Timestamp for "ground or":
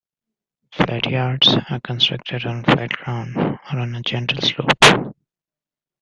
2.91-3.79